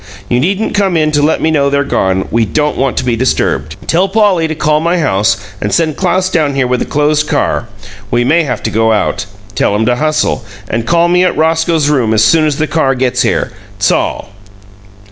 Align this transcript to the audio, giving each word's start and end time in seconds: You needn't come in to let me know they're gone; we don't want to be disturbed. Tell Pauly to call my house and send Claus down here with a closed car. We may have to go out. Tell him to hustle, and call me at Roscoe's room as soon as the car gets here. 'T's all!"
You 0.29 0.39
needn't 0.39 0.73
come 0.73 0.97
in 0.97 1.11
to 1.11 1.21
let 1.21 1.41
me 1.41 1.51
know 1.51 1.69
they're 1.69 1.83
gone; 1.83 2.27
we 2.31 2.43
don't 2.43 2.75
want 2.75 2.97
to 2.97 3.05
be 3.05 3.15
disturbed. 3.15 3.75
Tell 3.85 4.09
Pauly 4.09 4.47
to 4.47 4.55
call 4.55 4.79
my 4.79 4.97
house 4.97 5.37
and 5.61 5.71
send 5.71 5.95
Claus 5.95 6.27
down 6.27 6.55
here 6.55 6.65
with 6.65 6.81
a 6.81 6.85
closed 6.85 7.27
car. 7.27 7.67
We 8.09 8.23
may 8.23 8.41
have 8.41 8.63
to 8.63 8.71
go 8.71 8.93
out. 8.93 9.27
Tell 9.53 9.75
him 9.75 9.85
to 9.85 9.97
hustle, 9.97 10.43
and 10.67 10.87
call 10.87 11.07
me 11.07 11.23
at 11.23 11.37
Roscoe's 11.37 11.87
room 11.87 12.15
as 12.15 12.23
soon 12.23 12.45
as 12.47 12.57
the 12.57 12.65
car 12.65 12.95
gets 12.95 13.21
here. 13.21 13.51
'T's 13.77 13.91
all!" 13.91 14.29